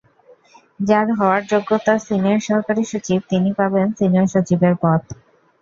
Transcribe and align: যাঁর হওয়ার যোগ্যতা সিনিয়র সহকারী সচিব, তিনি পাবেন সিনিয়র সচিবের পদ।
যাঁর 0.79 1.07
হওয়ার 1.11 1.41
যোগ্যতা 1.51 1.93
সিনিয়র 1.99 2.39
সহকারী 2.47 2.83
সচিব, 2.85 3.19
তিনি 3.31 3.49
পাবেন 3.59 3.87
সিনিয়র 3.97 4.27
সচিবের 4.33 4.75
পদ। 4.83 5.01